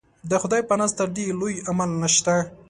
[0.29, 2.35] د خدای په نزد تر دې لوی عمل نشته.